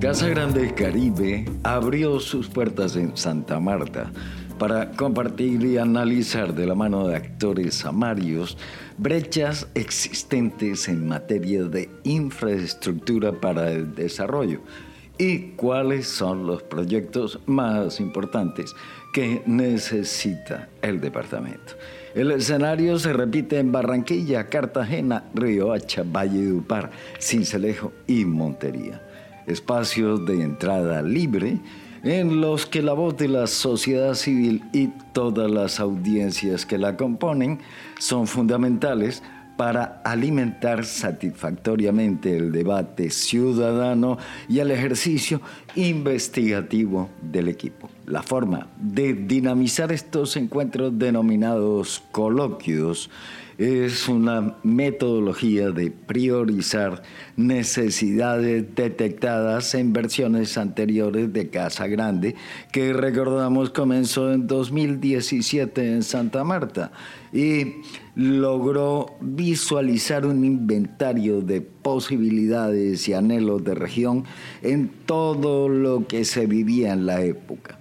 Casa 0.00 0.28
Grande 0.28 0.72
Caribe 0.74 1.44
abrió 1.62 2.18
sus 2.18 2.48
puertas 2.48 2.96
en 2.96 3.14
Santa 3.16 3.60
Marta 3.60 4.10
para 4.58 4.90
compartir 4.92 5.64
y 5.64 5.78
analizar 5.78 6.54
de 6.54 6.66
la 6.66 6.74
mano 6.74 7.06
de 7.08 7.16
actores 7.16 7.74
samarios 7.74 8.56
brechas 8.98 9.68
existentes 9.74 10.88
en 10.88 11.06
materia 11.06 11.64
de 11.64 11.90
infraestructura 12.04 13.32
para 13.32 13.70
el 13.70 13.94
desarrollo 13.94 14.60
y 15.18 15.52
cuáles 15.56 16.06
son 16.08 16.46
los 16.46 16.62
proyectos 16.62 17.38
más 17.46 18.00
importantes 18.00 18.74
que 19.12 19.42
necesita 19.46 20.68
el 20.82 21.00
departamento. 21.00 21.74
El 22.14 22.30
escenario 22.30 22.98
se 22.98 23.12
repite 23.12 23.58
en 23.58 23.72
Barranquilla, 23.72 24.46
Cartagena, 24.46 25.24
Hacha, 25.72 26.02
Valle 26.04 26.52
Upar, 26.52 26.90
Cincelejo 27.20 27.92
y 28.06 28.24
Montería. 28.24 29.02
Espacios 29.46 30.24
de 30.26 30.42
entrada 30.42 31.02
libre 31.02 31.60
en 32.06 32.40
los 32.40 32.66
que 32.66 32.82
la 32.82 32.92
voz 32.92 33.16
de 33.16 33.26
la 33.26 33.48
sociedad 33.48 34.14
civil 34.14 34.62
y 34.72 34.88
todas 35.12 35.50
las 35.50 35.80
audiencias 35.80 36.64
que 36.64 36.78
la 36.78 36.96
componen 36.96 37.58
son 37.98 38.28
fundamentales 38.28 39.24
para 39.56 40.02
alimentar 40.04 40.84
satisfactoriamente 40.84 42.36
el 42.36 42.52
debate 42.52 43.10
ciudadano 43.10 44.18
y 44.48 44.60
el 44.60 44.70
ejercicio 44.70 45.40
investigativo 45.74 47.08
del 47.22 47.48
equipo. 47.48 47.88
La 48.06 48.22
forma 48.22 48.68
de 48.78 49.14
dinamizar 49.14 49.90
estos 49.90 50.36
encuentros 50.36 50.96
denominados 50.96 52.04
coloquios 52.12 53.10
es 53.58 54.08
una 54.08 54.56
metodología 54.62 55.70
de 55.70 55.90
priorizar 55.90 57.02
necesidades 57.36 58.74
detectadas 58.74 59.74
en 59.74 59.92
versiones 59.92 60.58
anteriores 60.58 61.32
de 61.32 61.48
Casa 61.48 61.86
Grande, 61.86 62.34
que 62.70 62.92
recordamos 62.92 63.70
comenzó 63.70 64.32
en 64.32 64.46
2017 64.46 65.92
en 65.92 66.02
Santa 66.02 66.44
Marta 66.44 66.92
y 67.32 67.76
logró 68.14 69.16
visualizar 69.20 70.26
un 70.26 70.44
inventario 70.44 71.40
de 71.40 71.60
posibilidades 71.60 73.08
y 73.08 73.14
anhelos 73.14 73.64
de 73.64 73.74
región 73.74 74.24
en 74.62 74.90
todo 75.06 75.68
lo 75.68 76.06
que 76.06 76.24
se 76.24 76.46
vivía 76.46 76.92
en 76.92 77.06
la 77.06 77.22
época. 77.22 77.78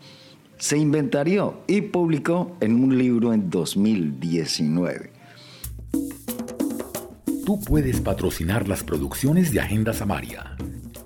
Se 0.57 0.77
inventarió 0.77 1.61
y 1.67 1.81
publicó 1.81 2.55
en 2.61 2.81
un 2.81 2.97
libro 2.97 3.33
en 3.33 3.49
2019. 3.49 5.14
Tú 7.45 7.59
puedes 7.59 8.01
patrocinar 8.01 8.67
las 8.67 8.83
producciones 8.83 9.51
de 9.51 9.59
Agenda 9.59 9.93
Samaria. 9.93 10.57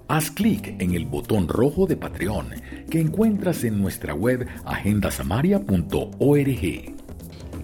Haz 0.08 0.32
clic 0.32 0.74
en 0.80 0.94
el 0.94 1.06
botón 1.06 1.50
rojo 1.50 1.86
de 1.86 1.98
Patreon 1.98 2.52
que 2.90 3.02
encuentras 3.02 3.66
en 3.66 3.82
nuestra 3.82 4.14
web 4.14 4.48
agendasamaria.org. 4.64 6.96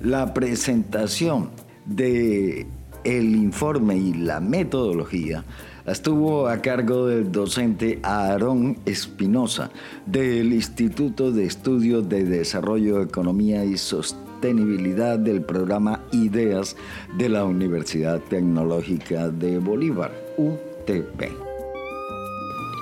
La 0.03 0.33
presentación 0.33 1.51
de 1.85 2.67
el 3.05 3.35
informe 3.37 3.95
y 3.95 4.13
la 4.13 4.41
metodología 4.41 5.45
estuvo 5.85 6.49
a 6.49 6.57
cargo 6.57 7.07
del 7.07 7.31
docente 7.31 8.01
Aarón 8.03 8.79
Espinosa 8.85 9.71
del 10.05 10.51
Instituto 10.51 11.31
de 11.31 11.45
Estudios 11.45 12.09
de 12.09 12.25
Desarrollo, 12.25 13.01
Economía 13.01 13.63
y 13.63 13.77
Sostenibilidad 13.77 14.24
sostenibilidad 14.35 15.17
del 15.17 15.41
programa 15.41 16.01
Ideas 16.11 16.75
de 17.17 17.29
la 17.29 17.45
Universidad 17.45 18.19
Tecnológica 18.19 19.29
de 19.29 19.59
Bolívar, 19.59 20.11
UTP. 20.37 21.21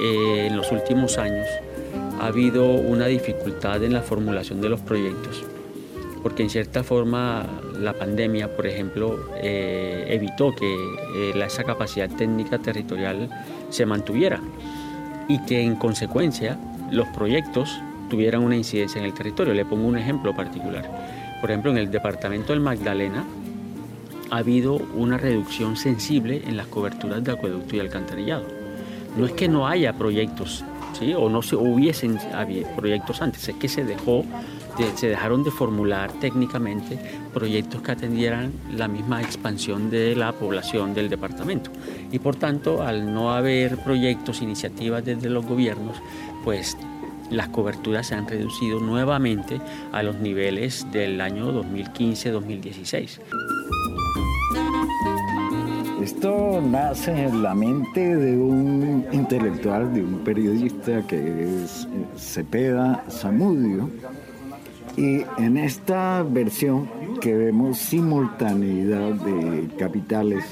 Eh, 0.01 0.47
en 0.47 0.57
los 0.57 0.71
últimos 0.71 1.19
años 1.19 1.45
ha 2.19 2.27
habido 2.27 2.71
una 2.73 3.05
dificultad 3.05 3.83
en 3.83 3.93
la 3.93 4.01
formulación 4.01 4.61
de 4.61 4.69
los 4.69 4.81
proyectos, 4.81 5.43
porque 6.23 6.41
en 6.41 6.49
cierta 6.49 6.83
forma 6.83 7.45
la 7.79 7.93
pandemia, 7.93 8.55
por 8.55 8.65
ejemplo, 8.65 9.19
eh, 9.35 10.05
evitó 10.09 10.55
que 10.55 10.73
eh, 11.15 11.45
esa 11.45 11.63
capacidad 11.63 12.09
técnica 12.09 12.57
territorial 12.57 13.29
se 13.69 13.85
mantuviera 13.85 14.41
y 15.27 15.39
que 15.45 15.61
en 15.61 15.75
consecuencia 15.75 16.57
los 16.89 17.07
proyectos 17.09 17.79
tuvieran 18.09 18.43
una 18.43 18.55
incidencia 18.55 18.99
en 18.99 19.05
el 19.05 19.13
territorio. 19.13 19.53
Le 19.53 19.65
pongo 19.65 19.87
un 19.87 19.97
ejemplo 19.97 20.35
particular. 20.35 21.22
Por 21.43 21.51
ejemplo, 21.51 21.71
en 21.71 21.77
el 21.77 21.91
departamento 21.91 22.53
del 22.53 22.61
Magdalena 22.61 23.25
ha 24.31 24.37
habido 24.37 24.75
una 24.75 25.17
reducción 25.17 25.75
sensible 25.75 26.41
en 26.47 26.55
las 26.55 26.67
coberturas 26.67 27.21
de 27.21 27.33
acueducto 27.33 27.75
y 27.75 27.81
alcantarillado. 27.81 28.45
No 29.17 29.25
es 29.25 29.33
que 29.33 29.49
no 29.49 29.67
haya 29.67 29.91
proyectos, 29.91 30.63
o 31.17 31.27
no 31.27 31.41
se 31.41 31.57
hubiesen 31.57 32.17
proyectos 32.77 33.21
antes, 33.21 33.49
es 33.49 33.55
que 33.55 33.67
se 33.67 33.83
dejó 33.83 34.23
se 34.95 35.09
dejaron 35.09 35.43
de 35.43 35.51
formular 35.51 36.13
técnicamente 36.13 36.97
proyectos 37.33 37.81
que 37.81 37.91
atendieran 37.91 38.53
la 38.77 38.87
misma 38.87 39.21
expansión 39.21 39.89
de 39.89 40.15
la 40.15 40.31
población 40.31 40.93
del 40.93 41.09
departamento. 41.09 41.71
Y 42.09 42.19
por 42.19 42.37
tanto, 42.37 42.83
al 42.83 43.13
no 43.13 43.33
haber 43.33 43.77
proyectos, 43.79 44.41
iniciativas 44.41 45.03
desde 45.03 45.29
los 45.29 45.45
gobiernos, 45.45 45.97
pues 46.45 46.77
las 47.33 47.49
coberturas 47.49 48.07
se 48.07 48.15
han 48.15 48.27
reducido 48.27 48.79
nuevamente 48.79 49.59
a 49.91 50.03
los 50.03 50.17
niveles 50.17 50.85
del 50.91 51.19
año 51.19 51.51
2015-2016. 51.63 53.19
Esto 56.01 56.61
nace 56.61 57.11
en 57.11 57.43
la 57.43 57.55
mente 57.55 58.15
de 58.15 58.37
un 58.37 59.05
intelectual, 59.13 59.93
de 59.93 60.03
un 60.03 60.19
periodista 60.19 61.01
que 61.07 61.63
es 61.63 61.85
eh, 61.85 62.05
Cepeda 62.17 63.05
Zamudio. 63.09 63.89
Y 64.97 65.21
en 65.37 65.57
esta 65.57 66.23
versión 66.23 66.89
que 67.21 67.33
vemos 67.33 67.77
simultaneidad 67.77 69.13
de 69.13 69.69
capitales 69.79 70.43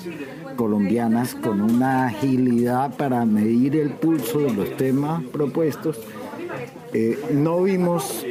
colombianas 0.56 1.36
con 1.36 1.62
una 1.62 2.08
agilidad 2.08 2.96
para 2.96 3.26
medir 3.26 3.76
el 3.76 3.92
pulso 3.92 4.40
de 4.40 4.54
los 4.54 4.78
temas 4.78 5.22
propuestos, 5.34 6.00
eh, 6.94 7.18
no 7.32 7.64
vimos 7.64 8.26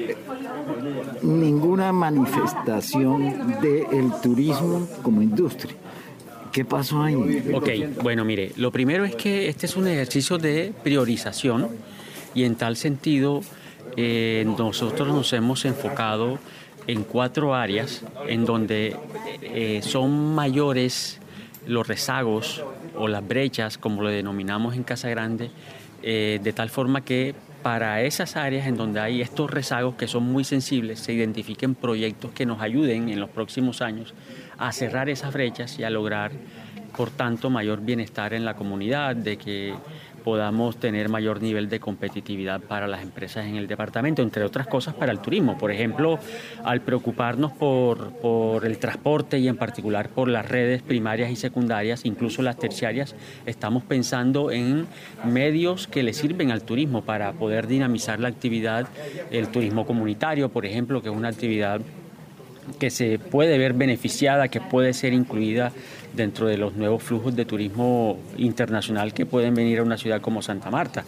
ninguna 1.22 1.92
manifestación 1.92 3.58
del 3.60 4.12
turismo 4.22 4.86
como 5.02 5.22
industria. 5.22 5.74
¿Qué 6.52 6.64
pasó 6.64 7.02
ahí? 7.02 7.50
Ok, 7.54 8.02
bueno, 8.02 8.24
mire, 8.24 8.52
lo 8.56 8.70
primero 8.70 9.04
es 9.04 9.14
que 9.14 9.48
este 9.48 9.66
es 9.66 9.76
un 9.76 9.86
ejercicio 9.86 10.36
de 10.36 10.74
priorización 10.82 11.68
y 12.34 12.44
en 12.44 12.56
tal 12.56 12.76
sentido 12.76 13.40
eh, 13.96 14.44
nosotros 14.58 15.08
nos 15.08 15.32
hemos 15.32 15.64
enfocado 15.64 16.38
en 16.86 17.04
cuatro 17.04 17.54
áreas 17.54 18.02
en 18.26 18.44
donde 18.44 18.96
eh, 19.42 19.80
son 19.82 20.34
mayores 20.34 21.18
los 21.66 21.86
rezagos 21.86 22.62
o 22.96 23.06
las 23.08 23.26
brechas, 23.26 23.78
como 23.78 24.02
lo 24.02 24.08
denominamos 24.08 24.74
en 24.74 24.82
Casa 24.82 25.08
Grande, 25.08 25.50
de 26.02 26.52
tal 26.54 26.70
forma 26.70 27.02
que 27.04 27.34
para 27.62 28.02
esas 28.02 28.36
áreas 28.36 28.66
en 28.66 28.76
donde 28.76 29.00
hay 29.00 29.20
estos 29.20 29.50
rezagos 29.50 29.94
que 29.94 30.08
son 30.08 30.24
muy 30.24 30.44
sensibles, 30.44 31.00
se 31.00 31.12
identifiquen 31.12 31.74
proyectos 31.74 32.32
que 32.32 32.46
nos 32.46 32.60
ayuden 32.60 33.08
en 33.08 33.20
los 33.20 33.30
próximos 33.30 33.82
años 33.82 34.14
a 34.58 34.72
cerrar 34.72 35.08
esas 35.08 35.32
brechas 35.32 35.78
y 35.78 35.84
a 35.84 35.90
lograr, 35.90 36.32
por 36.96 37.10
tanto, 37.10 37.50
mayor 37.50 37.80
bienestar 37.80 38.34
en 38.34 38.44
la 38.44 38.54
comunidad, 38.54 39.16
de 39.16 39.36
que 39.36 39.74
podamos 40.20 40.76
tener 40.76 41.08
mayor 41.08 41.42
nivel 41.42 41.68
de 41.68 41.80
competitividad 41.80 42.60
para 42.60 42.86
las 42.86 43.02
empresas 43.02 43.46
en 43.46 43.56
el 43.56 43.66
departamento, 43.66 44.22
entre 44.22 44.44
otras 44.44 44.66
cosas 44.66 44.94
para 44.94 45.12
el 45.12 45.18
turismo. 45.18 45.58
Por 45.58 45.70
ejemplo, 45.70 46.18
al 46.64 46.82
preocuparnos 46.82 47.52
por, 47.52 48.12
por, 48.20 48.64
el 48.64 48.78
transporte 48.78 49.38
y 49.38 49.48
en 49.48 49.56
particular 49.56 50.08
por 50.10 50.28
las 50.28 50.46
redes 50.48 50.82
primarias 50.82 51.30
y 51.30 51.36
secundarias, 51.36 52.04
incluso 52.04 52.42
las 52.42 52.58
terciarias, 52.58 53.14
estamos 53.46 53.82
pensando 53.82 54.50
en 54.50 54.86
medios 55.24 55.86
que 55.86 56.02
le 56.02 56.12
sirven 56.12 56.50
al 56.50 56.62
turismo 56.62 57.02
para 57.02 57.32
poder 57.32 57.66
dinamizar 57.66 58.20
la 58.20 58.28
actividad, 58.28 58.86
el 59.30 59.48
turismo 59.48 59.86
comunitario, 59.86 60.50
por 60.50 60.66
ejemplo, 60.66 61.02
que 61.02 61.08
es 61.08 61.14
una 61.14 61.28
actividad 61.28 61.80
que 62.78 62.90
se 62.90 63.18
puede 63.18 63.58
ver 63.58 63.72
beneficiada, 63.72 64.48
que 64.48 64.60
puede 64.60 64.92
ser 64.92 65.12
incluida 65.12 65.72
dentro 66.14 66.46
de 66.46 66.56
los 66.56 66.74
nuevos 66.74 67.02
flujos 67.02 67.36
de 67.36 67.44
turismo 67.44 68.18
internacional 68.36 69.14
que 69.14 69.26
pueden 69.26 69.54
venir 69.54 69.78
a 69.78 69.82
una 69.82 69.96
ciudad 69.96 70.20
como 70.20 70.42
Santa 70.42 70.70
Marta. 70.70 71.04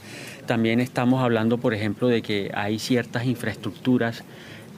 También 0.46 0.80
estamos 0.80 1.22
hablando, 1.22 1.58
por 1.58 1.74
ejemplo, 1.74 2.08
de 2.08 2.22
que 2.22 2.50
hay 2.54 2.78
ciertas 2.78 3.26
infraestructuras 3.26 4.24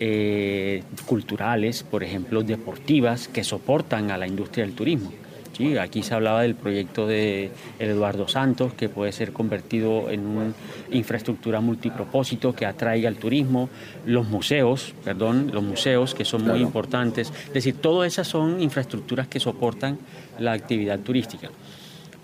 eh, 0.00 0.82
culturales, 1.06 1.82
por 1.82 2.02
ejemplo, 2.02 2.42
deportivas, 2.42 3.28
que 3.28 3.44
soportan 3.44 4.10
a 4.10 4.18
la 4.18 4.26
industria 4.26 4.64
del 4.64 4.74
turismo. 4.74 5.12
¿Sí? 5.56 5.78
Aquí 5.78 6.02
se 6.02 6.14
hablaba 6.14 6.42
del 6.42 6.54
proyecto 6.54 7.06
de 7.06 7.50
Eduardo 7.78 8.28
Santos, 8.28 8.74
que 8.74 8.88
puede 8.88 9.12
ser 9.12 9.32
convertido 9.32 10.10
en 10.10 10.26
una 10.26 10.52
infraestructura 10.90 11.60
multipropósito 11.60 12.52
que 12.54 12.66
atraiga 12.66 13.08
al 13.08 13.16
turismo, 13.16 13.68
los 14.06 14.28
museos, 14.28 14.94
perdón, 15.04 15.50
los 15.52 15.62
museos 15.62 16.14
que 16.14 16.24
son 16.24 16.44
muy 16.44 16.60
importantes. 16.60 17.32
Es 17.46 17.54
decir, 17.54 17.76
todas 17.76 18.12
esas 18.12 18.28
son 18.28 18.60
infraestructuras 18.60 19.28
que 19.28 19.40
soportan 19.40 19.98
la 20.38 20.52
actividad 20.52 20.98
turística. 21.00 21.50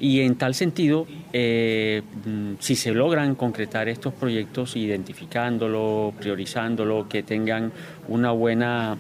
Y 0.01 0.23
en 0.23 0.37
tal 0.37 0.55
sentido, 0.55 1.07
eh, 1.31 2.03
mm, 2.25 2.55
si 2.59 2.75
se 2.75 2.93
logran 2.93 3.35
concretar 3.35 3.87
estos 3.89 4.15
proyectos 4.15 4.75
identificándolo, 4.75 6.15
priorizándolo, 6.19 7.07
que 7.07 7.23
tengan 7.23 7.71
una 8.09 8.31
buena 8.31 8.97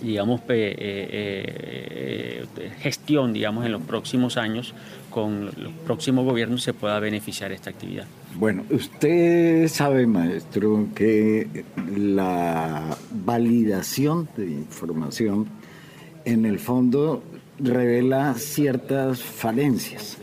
digamos, 0.00 0.40
eh, 0.48 0.76
eh, 0.78 2.46
gestión, 2.80 3.32
digamos, 3.32 3.66
en 3.66 3.72
los 3.72 3.82
próximos 3.82 4.36
años, 4.36 4.74
con 5.10 5.46
los 5.46 5.72
próximos 5.84 6.24
gobiernos 6.24 6.62
se 6.62 6.72
pueda 6.72 6.98
beneficiar 6.98 7.52
esta 7.52 7.70
actividad. 7.70 8.06
Bueno, 8.34 8.64
usted 8.70 9.68
sabe, 9.68 10.06
maestro, 10.06 10.88
que 10.94 11.64
la 11.96 12.96
validación 13.10 14.28
de 14.36 14.46
información 14.46 15.46
en 16.24 16.46
el 16.46 16.58
fondo 16.58 17.22
revela 17.58 18.34
ciertas 18.34 19.22
falencias. 19.22 20.18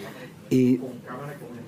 Y 0.50 0.80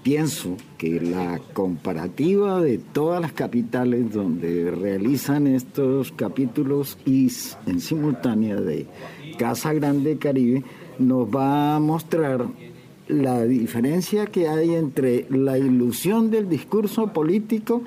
pienso 0.03 0.57
que 0.77 0.99
la 0.99 1.39
comparativa 1.53 2.61
de 2.61 2.77
todas 2.77 3.21
las 3.21 3.33
capitales 3.33 4.11
donde 4.11 4.71
realizan 4.71 5.47
estos 5.47 6.11
capítulos 6.11 6.97
y 7.05 7.31
en 7.67 7.79
simultánea 7.79 8.59
de 8.59 8.87
Casa 9.37 9.73
Grande 9.73 10.17
Caribe 10.17 10.63
nos 10.99 11.27
va 11.27 11.75
a 11.75 11.79
mostrar 11.79 12.47
la 13.07 13.43
diferencia 13.43 14.25
que 14.25 14.47
hay 14.47 14.73
entre 14.73 15.25
la 15.29 15.57
ilusión 15.57 16.31
del 16.31 16.47
discurso 16.47 17.07
político 17.07 17.83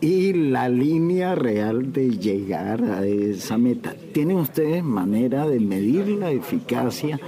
y 0.00 0.32
la 0.32 0.68
línea 0.68 1.34
real 1.34 1.92
de 1.92 2.10
llegar 2.10 2.84
a 2.84 3.04
esa 3.04 3.58
meta. 3.58 3.94
¿Tienen 4.12 4.36
ustedes 4.36 4.84
manera 4.84 5.48
de 5.48 5.58
medir 5.58 6.08
la 6.08 6.30
eficacia? 6.30 7.18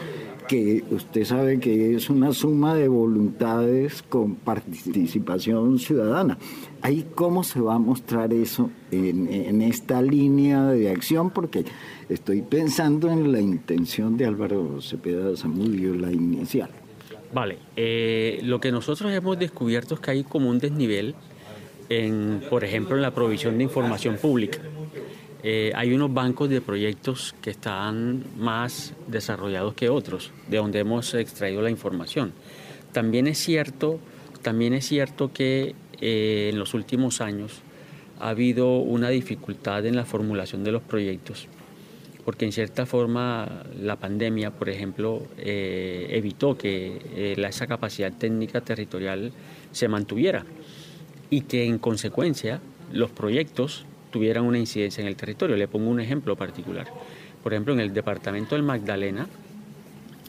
Que 0.51 0.83
usted 0.91 1.25
sabe 1.25 1.61
que 1.61 1.95
es 1.95 2.11
una 2.11 2.33
suma 2.33 2.75
de 2.75 2.89
voluntades 2.89 4.03
con 4.03 4.35
participación 4.35 5.79
ciudadana. 5.79 6.39
Ahí 6.83 7.07
cómo 7.15 7.45
se 7.45 7.61
va 7.61 7.77
a 7.77 7.79
mostrar 7.79 8.33
eso 8.33 8.69
en, 8.91 9.63
esta 9.63 10.03
línea 10.03 10.65
de 10.65 10.91
acción, 10.91 11.31
porque 11.31 11.65
estoy 12.09 12.43
pensando 12.43 13.13
en 13.13 13.31
la 13.31 13.41
intención 13.41 14.17
de 14.17 14.27
Álvaro 14.27 14.83
Cepeda 14.83 15.37
Zamudio, 15.37 15.95
la 15.95 16.11
inicial. 16.11 16.71
Vale, 17.33 17.59
eh, 17.77 18.41
lo 18.43 18.61
que 18.61 18.73
nosotros 18.73 19.13
hemos 19.13 19.39
descubierto 19.39 19.95
es 19.95 20.01
que 20.01 20.11
hay 20.11 20.25
como 20.25 20.51
un 20.51 20.59
desnivel, 20.59 21.15
en, 21.89 22.43
por 22.51 22.65
ejemplo, 22.65 22.97
en 22.97 23.03
la 23.03 23.15
provisión 23.15 23.57
de 23.57 23.63
información 23.63 24.17
pública. 24.17 24.59
Eh, 25.43 25.73
hay 25.75 25.95
unos 25.95 26.13
bancos 26.13 26.51
de 26.51 26.61
proyectos 26.61 27.35
que 27.41 27.51
están 27.51 28.25
más 28.37 28.93
desarrollados 29.07 29.75
que 29.75 29.89
otros, 29.89 30.33
de 30.49 30.59
donde 30.59 30.81
hemos 30.81 31.15
extraído 31.15 31.63
la 31.63 31.71
información. 31.71 32.33
También 32.93 33.27
es 33.27 33.39
cierto, 33.39 33.99
también 34.43 34.75
es 34.75 34.87
cierto 34.87 35.33
que 35.33 35.75
eh, 36.01 36.51
en 36.53 36.59
los 36.59 36.75
últimos 36.75 37.21
años 37.23 37.61
ha 38.19 38.31
habido 38.31 38.77
una 38.79 39.09
dificultad 39.09 39.87
en 39.87 39.97
la 39.97 40.05
formulación 40.05 40.63
de 40.63 40.73
los 40.73 40.83
proyectos, 40.83 41.49
porque 42.27 42.45
en 42.45 42.53
cierta 42.53 42.85
forma 42.85 43.65
la 43.81 43.97
pandemia, 43.97 44.51
por 44.51 44.69
ejemplo, 44.69 45.23
eh, 45.39 46.09
evitó 46.11 46.59
que 46.59 47.35
esa 47.39 47.67
capacidad 47.67 48.13
técnica 48.13 48.61
territorial 48.61 49.33
se 49.73 49.89
mantuviera 49.89 50.45
y 51.31 51.43
que 51.43 51.65
en 51.65 51.79
consecuencia 51.79 52.61
los 52.93 53.11
proyectos 53.11 53.87
tuvieran 54.11 54.45
una 54.45 54.59
incidencia 54.59 55.03
en 55.03 55.09
el 55.09 55.17
territorio. 55.17 55.57
Le 55.57 55.69
pongo 55.69 55.91
un 55.91 56.01
ejemplo 56.01 56.37
particular. 56.37 56.87
Por 57.43 57.53
ejemplo, 57.53 57.73
en 57.73 57.81
el 57.81 57.93
departamento 57.93 58.55
del 58.55 58.63
Magdalena 58.65 59.27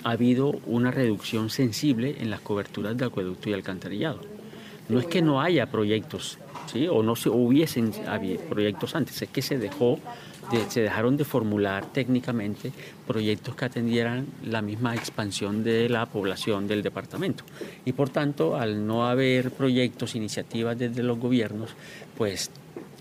ha 0.03 0.11
habido 0.11 0.51
una 0.65 0.91
reducción 0.91 1.49
sensible 1.49 2.15
en 2.19 2.29
las 2.29 2.41
coberturas 2.41 2.97
de 2.97 3.05
acueducto 3.05 3.49
y 3.49 3.53
alcantarillado. 3.53 4.21
No 4.89 4.99
es 4.99 5.05
que 5.05 5.21
no 5.21 5.41
haya 5.41 5.67
proyectos, 5.67 6.37
¿sí? 6.71 6.87
o 6.87 7.03
no 7.03 7.15
se 7.15 7.29
hubiesen 7.29 7.93
proyectos 8.49 8.95
antes, 8.95 9.21
es 9.21 9.29
que 9.29 9.41
se 9.41 9.57
dejó 9.57 9.99
se 10.69 10.81
dejaron 10.81 11.17
de 11.17 11.23
formular 11.23 11.85
técnicamente 11.93 12.71
proyectos 13.07 13.55
que 13.55 13.65
atendieran 13.65 14.27
la 14.45 14.61
misma 14.61 14.95
expansión 14.95 15.63
de 15.63 15.87
la 15.87 16.05
población 16.05 16.67
del 16.67 16.83
departamento. 16.83 17.43
Y 17.85 17.93
por 17.93 18.09
tanto, 18.09 18.55
al 18.57 18.85
no 18.85 19.07
haber 19.07 19.51
proyectos, 19.51 20.15
iniciativas 20.15 20.77
desde 20.77 21.03
los 21.03 21.19
gobiernos, 21.19 21.69
pues 22.17 22.51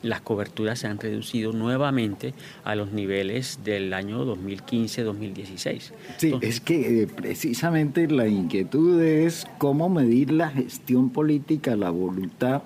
las 0.02 0.20
coberturas 0.20 0.78
se 0.78 0.86
han 0.86 0.98
reducido 0.98 1.52
nuevamente 1.52 2.34
a 2.64 2.74
los 2.74 2.92
niveles 2.92 3.60
del 3.64 3.92
año 3.92 4.24
2015-2016. 4.24 5.92
Sí, 6.16 6.34
es 6.40 6.60
que 6.60 7.02
eh, 7.02 7.06
precisamente 7.06 8.06
la 8.08 8.26
inquietud 8.26 9.00
es 9.02 9.46
cómo 9.58 9.88
medir 9.88 10.30
la 10.32 10.50
gestión 10.50 11.10
política, 11.10 11.76
la 11.76 11.90
voluntad. 11.90 12.62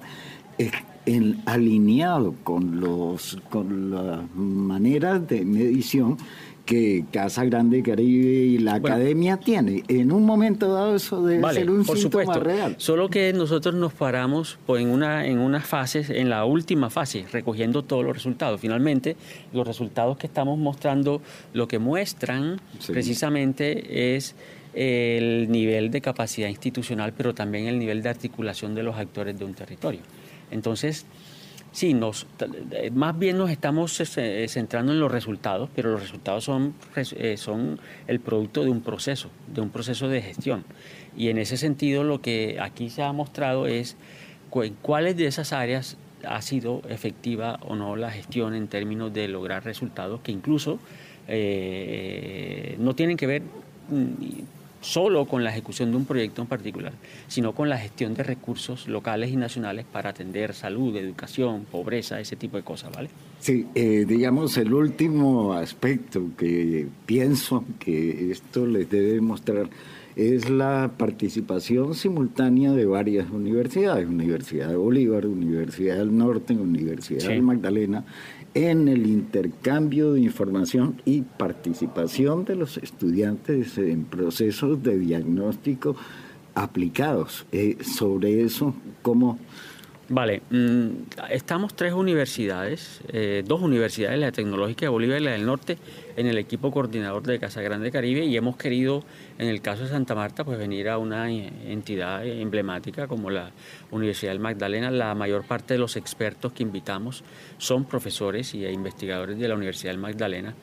En, 1.06 1.42
alineado 1.44 2.34
con 2.44 2.80
los 2.80 3.38
con 3.50 3.90
las 3.90 4.34
maneras 4.34 5.28
de 5.28 5.44
medición 5.44 6.16
que 6.64 7.04
Casa 7.12 7.44
Grande 7.44 7.82
Caribe 7.82 8.28
y 8.28 8.58
la 8.58 8.76
Academia 8.76 9.36
tiene. 9.36 9.84
En 9.88 10.10
un 10.12 10.24
momento 10.24 10.72
dado 10.72 10.96
eso 10.96 11.22
debe 11.22 11.52
ser 11.52 11.70
un 11.70 11.84
por 11.84 11.98
síntoma 11.98 12.38
real. 12.38 12.74
Solo 12.78 13.10
que 13.10 13.32
nosotros 13.32 13.74
nos 13.74 13.92
paramos 13.92 14.58
pues, 14.66 14.82
en 14.82 14.90
una 14.90 15.26
en 15.26 15.38
una 15.38 15.60
fase, 15.60 16.20
en 16.20 16.30
la 16.30 16.44
última 16.44 16.90
fase, 16.90 17.26
recogiendo 17.30 17.82
todos 17.82 18.04
los 18.04 18.14
resultados. 18.14 18.60
Finalmente, 18.60 19.16
los 19.52 19.66
resultados 19.66 20.16
que 20.16 20.26
estamos 20.26 20.58
mostrando, 20.58 21.20
lo 21.52 21.68
que 21.68 21.78
muestran 21.78 22.60
precisamente 22.86 24.16
es 24.16 24.34
el 24.72 25.50
nivel 25.50 25.90
de 25.90 26.00
capacidad 26.00 26.48
institucional, 26.48 27.12
pero 27.16 27.34
también 27.34 27.66
el 27.66 27.78
nivel 27.78 28.02
de 28.02 28.08
articulación 28.08 28.74
de 28.74 28.82
los 28.82 28.96
actores 28.96 29.38
de 29.38 29.44
un 29.44 29.54
territorio. 29.54 30.00
Entonces, 30.54 31.04
Sí, 31.74 31.92
nos, 31.92 32.28
eh, 32.70 32.92
más 32.92 33.18
bien 33.18 33.36
nos 33.36 33.50
estamos 33.50 34.00
eh, 34.16 34.46
centrando 34.48 34.92
en 34.92 35.00
los 35.00 35.10
resultados, 35.10 35.68
pero 35.74 35.90
los 35.90 36.00
resultados 36.00 36.44
son, 36.44 36.72
eh, 36.94 37.36
son 37.36 37.80
el 38.06 38.20
producto 38.20 38.62
de 38.62 38.70
un 38.70 38.80
proceso, 38.80 39.28
de 39.52 39.60
un 39.60 39.70
proceso 39.70 40.08
de 40.08 40.22
gestión. 40.22 40.64
Y 41.16 41.30
en 41.30 41.38
ese 41.38 41.56
sentido 41.56 42.04
lo 42.04 42.20
que 42.20 42.58
aquí 42.60 42.90
se 42.90 43.02
ha 43.02 43.12
mostrado 43.12 43.66
es 43.66 43.96
cuáles 44.82 45.16
de 45.16 45.26
esas 45.26 45.52
áreas 45.52 45.96
ha 46.24 46.40
sido 46.42 46.80
efectiva 46.88 47.58
o 47.62 47.74
no 47.74 47.96
la 47.96 48.12
gestión 48.12 48.54
en 48.54 48.68
términos 48.68 49.12
de 49.12 49.26
lograr 49.26 49.64
resultados 49.64 50.20
que 50.20 50.30
incluso 50.30 50.78
no 52.78 52.94
tienen 52.94 53.16
que 53.16 53.26
ver 53.26 53.42
mm, 53.88 54.12
solo 54.84 55.24
con 55.24 55.42
la 55.42 55.50
ejecución 55.50 55.90
de 55.90 55.96
un 55.96 56.04
proyecto 56.04 56.42
en 56.42 56.48
particular, 56.48 56.92
sino 57.26 57.54
con 57.54 57.68
la 57.68 57.78
gestión 57.78 58.14
de 58.14 58.22
recursos 58.22 58.86
locales 58.86 59.30
y 59.30 59.36
nacionales 59.36 59.86
para 59.90 60.10
atender 60.10 60.54
salud, 60.54 60.94
educación, 60.96 61.64
pobreza, 61.70 62.20
ese 62.20 62.36
tipo 62.36 62.58
de 62.58 62.62
cosas, 62.62 62.92
¿vale? 62.94 63.08
Sí, 63.40 63.66
eh, 63.74 64.04
digamos, 64.06 64.56
el 64.58 64.72
último 64.72 65.54
aspecto 65.54 66.22
que 66.36 66.86
pienso 67.06 67.64
que 67.78 68.30
esto 68.30 68.66
les 68.66 68.88
debe 68.90 69.20
mostrar 69.20 69.68
es 70.16 70.48
la 70.48 70.92
participación 70.96 71.94
simultánea 71.94 72.72
de 72.72 72.86
varias 72.86 73.30
universidades, 73.30 74.08
Universidad 74.08 74.68
de 74.68 74.76
Bolívar, 74.76 75.26
Universidad 75.26 75.98
del 75.98 76.16
Norte, 76.16 76.54
Universidad 76.54 77.28
de 77.28 77.42
Magdalena, 77.42 78.04
en 78.54 78.86
el 78.86 79.06
intercambio 79.06 80.12
de 80.12 80.20
información 80.20 81.00
y 81.04 81.22
participación 81.22 82.44
de 82.44 82.54
los 82.54 82.76
estudiantes 82.76 83.76
en 83.78 84.04
procesos 84.04 84.82
de 84.82 84.98
diagnóstico 84.98 85.96
aplicados. 86.54 87.46
Eh, 87.50 87.78
sobre 87.82 88.42
eso, 88.42 88.74
¿cómo 89.02 89.38
Vale, 90.14 90.42
mm, 90.48 90.90
estamos 91.30 91.74
tres 91.74 91.92
universidades, 91.92 93.00
eh, 93.08 93.42
dos 93.44 93.60
universidades, 93.62 94.16
la 94.20 94.30
Tecnológica 94.30 94.86
de 94.86 94.90
Bolivia 94.90 95.18
y 95.18 95.20
la 95.20 95.32
del 95.32 95.44
Norte, 95.44 95.76
en 96.16 96.28
el 96.28 96.38
equipo 96.38 96.70
coordinador 96.70 97.24
de 97.24 97.40
Casa 97.40 97.60
Grande 97.62 97.90
Caribe 97.90 98.24
y 98.24 98.36
hemos 98.36 98.56
querido, 98.56 99.02
en 99.38 99.48
el 99.48 99.60
caso 99.60 99.82
de 99.82 99.88
Santa 99.88 100.14
Marta, 100.14 100.44
pues 100.44 100.56
venir 100.56 100.88
a 100.88 100.98
una 100.98 101.28
entidad 101.28 102.24
emblemática 102.24 103.08
como 103.08 103.28
la 103.28 103.50
Universidad 103.90 104.30
del 104.30 104.38
Magdalena. 104.38 104.92
La 104.92 105.16
mayor 105.16 105.48
parte 105.48 105.74
de 105.74 105.78
los 105.78 105.96
expertos 105.96 106.52
que 106.52 106.62
invitamos 106.62 107.24
son 107.58 107.84
profesores 107.84 108.54
y 108.54 108.64
investigadores 108.66 109.36
de 109.36 109.48
la 109.48 109.56
Universidad 109.56 109.90
del 109.90 110.00
Magdalena 110.00 110.54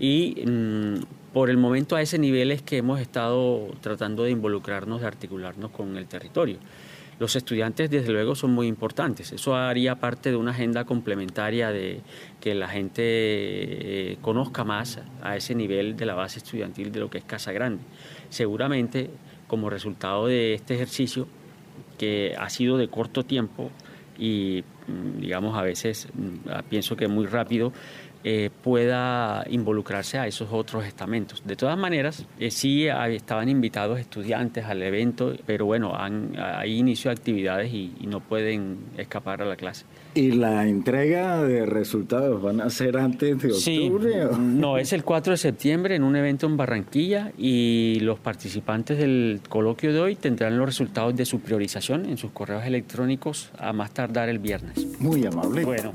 y 0.00 0.42
mm, 0.44 1.32
por 1.32 1.48
el 1.48 1.58
momento 1.58 1.94
a 1.94 2.02
ese 2.02 2.18
nivel 2.18 2.50
es 2.50 2.60
que 2.60 2.78
hemos 2.78 2.98
estado 2.98 3.68
tratando 3.80 4.24
de 4.24 4.32
involucrarnos, 4.32 5.00
de 5.00 5.06
articularnos 5.06 5.70
con 5.70 5.96
el 5.96 6.06
territorio. 6.06 6.58
Los 7.18 7.34
estudiantes 7.34 7.90
desde 7.90 8.12
luego 8.12 8.34
son 8.34 8.52
muy 8.52 8.66
importantes. 8.66 9.32
Eso 9.32 9.54
haría 9.54 9.96
parte 9.96 10.30
de 10.30 10.36
una 10.36 10.50
agenda 10.50 10.84
complementaria 10.84 11.70
de 11.70 12.00
que 12.40 12.54
la 12.54 12.68
gente 12.68 13.02
eh, 13.02 14.18
conozca 14.20 14.64
más 14.64 15.00
a 15.22 15.36
ese 15.36 15.54
nivel 15.54 15.96
de 15.96 16.06
la 16.06 16.14
base 16.14 16.38
estudiantil 16.38 16.92
de 16.92 17.00
lo 17.00 17.08
que 17.08 17.18
es 17.18 17.24
Casa 17.24 17.52
Grande. 17.52 17.82
Seguramente 18.28 19.10
como 19.46 19.70
resultado 19.70 20.26
de 20.26 20.54
este 20.54 20.74
ejercicio 20.74 21.26
que 21.98 22.34
ha 22.38 22.50
sido 22.50 22.76
de 22.76 22.88
corto 22.88 23.24
tiempo 23.24 23.70
y 24.18 24.64
mm, 24.86 25.20
digamos 25.20 25.56
a 25.56 25.62
veces 25.62 26.08
mm, 26.14 26.68
pienso 26.68 26.96
que 26.96 27.08
muy 27.08 27.26
rápido, 27.26 27.72
eh, 28.28 28.50
pueda 28.50 29.44
involucrarse 29.50 30.18
a 30.18 30.26
esos 30.26 30.48
otros 30.50 30.84
estamentos. 30.84 31.44
De 31.46 31.54
todas 31.54 31.78
maneras, 31.78 32.26
eh, 32.40 32.50
sí 32.50 32.88
estaban 32.88 33.48
invitados 33.48 34.00
estudiantes 34.00 34.64
al 34.64 34.82
evento, 34.82 35.32
pero 35.46 35.66
bueno, 35.66 35.94
han, 35.94 36.32
hay 36.36 36.76
inicio 36.76 37.08
de 37.08 37.12
actividades 37.12 37.72
y, 37.72 37.92
no 38.06 38.18
pueden 38.18 38.78
escapar 38.96 39.42
a 39.42 39.44
la 39.44 39.54
clase. 39.54 39.84
¿Y 40.14 40.32
la 40.32 40.66
entrega 40.66 41.44
de 41.44 41.66
resultados 41.66 42.42
van 42.42 42.60
a 42.60 42.68
ser 42.68 42.96
antes 42.96 43.40
de 43.40 43.52
octubre? 43.52 44.36
no, 44.36 44.76
es 44.76 44.92
el 44.92 45.04
4 45.04 45.34
de 45.34 45.36
septiembre 45.36 45.94
en 45.94 46.02
un 46.02 46.16
evento 46.16 46.46
en 46.46 46.56
Barranquilla 46.56 47.30
y 47.38 48.00
los 48.00 48.18
participantes 48.18 48.98
del 48.98 49.40
coloquio 49.48 49.92
de 49.92 50.00
hoy 50.00 50.16
tendrán 50.16 50.58
los 50.58 50.66
resultados 50.66 51.14
de 51.14 51.26
su 51.26 51.38
priorización 51.38 52.06
en 52.06 52.16
sus 52.16 52.32
correos 52.32 52.64
electrónicos 52.64 53.52
a 53.56 53.72
más 53.72 53.92
tardar 53.92 54.28
el 54.28 54.40
viernes. 54.40 54.84
Muy 54.98 55.24
amable. 55.24 55.64
Bueno. 55.64 55.94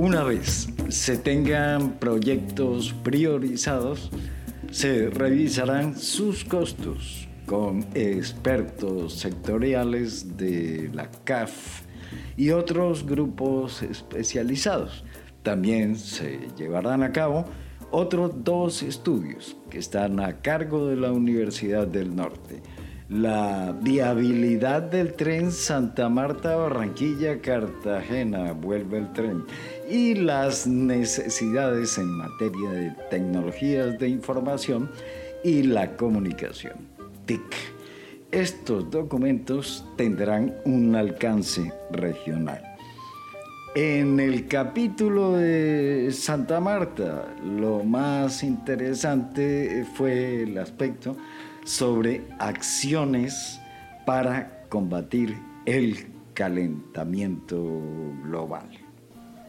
Una 0.00 0.22
vez 0.22 0.68
se 0.90 1.16
tengan 1.16 1.98
proyectos 1.98 2.94
priorizados, 3.02 4.12
se 4.70 5.10
revisarán 5.10 5.98
sus 5.98 6.44
costos 6.44 7.26
con 7.46 7.84
expertos 7.94 9.14
sectoriales 9.14 10.36
de 10.36 10.88
la 10.94 11.10
CAF 11.24 11.80
y 12.36 12.50
otros 12.50 13.04
grupos 13.04 13.82
especializados. 13.82 15.04
También 15.42 15.96
se 15.96 16.46
llevarán 16.56 17.02
a 17.02 17.10
cabo 17.10 17.46
otros 17.90 18.44
dos 18.44 18.84
estudios 18.84 19.56
que 19.68 19.78
están 19.78 20.20
a 20.20 20.40
cargo 20.42 20.86
de 20.86 20.94
la 20.94 21.10
Universidad 21.10 21.88
del 21.88 22.14
Norte 22.14 22.62
la 23.08 23.74
viabilidad 23.80 24.82
del 24.82 25.14
tren 25.14 25.50
Santa 25.50 26.10
Marta 26.10 26.56
Barranquilla 26.56 27.40
Cartagena 27.40 28.52
vuelve 28.52 28.98
el 28.98 29.12
tren 29.14 29.44
y 29.90 30.14
las 30.14 30.66
necesidades 30.66 31.96
en 31.96 32.10
materia 32.10 32.70
de 32.70 32.90
tecnologías 33.08 33.98
de 33.98 34.08
información 34.08 34.90
y 35.42 35.62
la 35.62 35.96
comunicación 35.96 36.74
TIC. 37.24 37.40
Estos 38.30 38.90
documentos 38.90 39.86
tendrán 39.96 40.54
un 40.66 40.94
alcance 40.94 41.72
regional. 41.90 42.62
En 43.74 44.20
el 44.20 44.46
capítulo 44.48 45.32
de 45.32 46.10
Santa 46.12 46.60
Marta, 46.60 47.34
lo 47.42 47.84
más 47.84 48.42
interesante 48.42 49.86
fue 49.94 50.42
el 50.42 50.58
aspecto 50.58 51.16
sobre 51.68 52.26
acciones 52.38 53.60
para 54.06 54.62
combatir 54.70 55.38
el 55.66 56.10
calentamiento 56.32 57.62
global. 58.22 58.70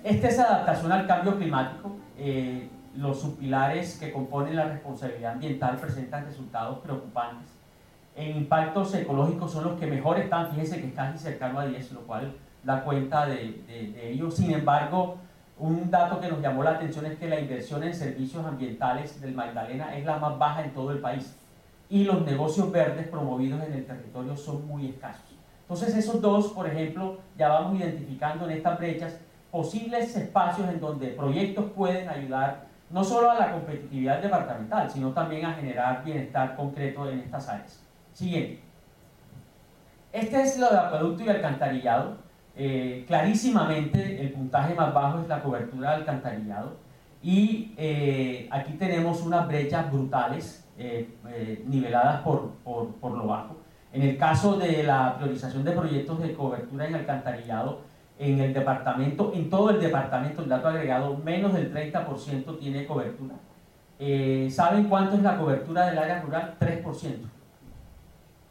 Esta 0.04 0.28
es 0.28 0.38
adaptación 0.38 0.92
al 0.92 1.08
cambio 1.08 1.38
climático. 1.38 1.96
Eh, 2.18 2.68
los 2.98 3.22
subpilares 3.22 3.98
que 3.98 4.12
componen 4.12 4.58
la 4.58 4.66
responsabilidad 4.66 5.36
ambiental 5.36 5.78
presentan 5.78 6.26
resultados 6.26 6.80
preocupantes. 6.80 7.58
En 8.18 8.36
impactos 8.36 8.94
ecológicos 8.96 9.54
son 9.54 9.64
los 9.64 9.80
que 9.80 9.88
mejor 9.88 10.20
están, 10.20 10.50
fíjense 10.50 10.82
que 10.82 10.88
es 10.88 10.94
casi 10.94 11.18
cercano 11.18 11.62
a 11.62 11.68
10, 11.68 11.94
lo 11.94 12.02
cual 12.02 12.36
da 12.66 12.84
cuenta 12.84 13.28
de, 13.28 13.64
de, 13.66 13.94
de 13.94 14.12
ello. 14.12 14.30
Sin 14.30 14.52
embargo, 14.52 15.16
un 15.58 15.90
dato 15.90 16.20
que 16.20 16.28
nos 16.28 16.42
llamó 16.42 16.64
la 16.64 16.72
atención 16.72 17.06
es 17.06 17.18
que 17.18 17.30
la 17.30 17.40
inversión 17.40 17.82
en 17.82 17.94
servicios 17.94 18.46
ambientales 18.46 19.22
del 19.22 19.34
Magdalena 19.34 19.96
es 19.96 20.04
la 20.04 20.18
más 20.18 20.38
baja 20.38 20.66
en 20.66 20.74
todo 20.74 20.92
el 20.92 21.00
país 21.00 21.34
y 21.89 22.03
los 22.03 22.24
negocios 22.24 22.72
verdes 22.72 23.08
promovidos 23.08 23.63
en 23.63 23.74
el 23.74 23.86
territorio 23.86 24.38
son 24.38 24.67
muy 24.67 24.89
escasos. 24.89 25.36
Entonces 25.62 25.96
esos 25.96 26.22
dos, 26.22 26.48
por 26.50 26.67
ejemplo, 26.67 27.19
ya 27.38 27.50
vamos 27.50 27.79
identificando 27.79 28.46
en 28.46 28.58
estas 28.58 28.77
brechas 28.77 29.19
posibles 29.51 30.15
espacios 30.15 30.69
en 30.69 30.79
donde 30.79 31.08
proyectos 31.08 31.65
pueden 31.72 32.08
ayudar 32.08 32.67
no 32.89 33.03
solo 33.03 33.29
a 33.29 33.36
la 33.36 33.51
competitividad 33.51 34.22
departamental, 34.22 34.89
sino 34.89 35.12
también 35.12 35.46
a 35.46 35.53
generar 35.53 36.03
bienestar 36.03 36.55
concreto 36.55 37.10
en 37.10 37.19
estas 37.19 37.48
áreas. 37.50 37.84
Siguiente. 38.13 38.62
Este 40.12 40.41
es 40.41 40.58
lo 40.58 40.69
de 40.69 40.77
acueducto 40.77 41.24
y 41.24 41.29
alcantarillado. 41.29 42.17
Eh, 42.55 43.05
clarísimamente 43.08 44.22
el 44.22 44.31
puntaje 44.31 44.74
más 44.74 44.93
bajo 44.93 45.22
es 45.22 45.27
la 45.27 45.41
cobertura 45.41 45.91
de 45.91 45.96
alcantarillado 45.98 46.77
y 47.22 47.74
eh, 47.77 48.50
aquí 48.51 48.74
tenemos 48.74 49.22
unas 49.22 49.48
brechas 49.48 49.89
brutales 49.91 50.67
eh, 50.82 51.10
eh, 51.28 51.66
niveladas 51.68 52.22
por, 52.22 52.52
por, 52.64 53.12
lo 53.12 53.28
bajo. 53.28 53.58
En 53.92 54.02
el 54.02 54.18
caso 54.18 54.58
de 54.58 54.84
la 54.84 55.18
priorización 55.18 55.66
de 55.66 55.74
proyectos 55.74 56.22
de 56.22 56.34
cobertura 56.34 56.88
en 56.88 56.96
alcantarillado, 56.96 57.82
en 58.18 58.40
el 58.40 58.54
departamento, 58.54 59.34
en 59.36 59.50
todo 59.50 59.72
el 59.72 59.82
departamento, 59.82 60.42
el 60.42 60.48
dato 60.48 60.70
agregado, 60.70 61.18
menos 61.18 61.54
del 61.54 61.74
30% 61.74 62.60
tiene 62.60 62.86
cobertura. 62.86 63.36
Eh, 64.00 64.48
¿Saben 64.50 64.86
cuánto 64.86 65.16
es 65.16 65.22
la 65.22 65.38
cobertura 65.38 65.88
del 65.88 65.98
área 65.98 66.22
rural? 66.22 66.56
3%. 66.58 67.30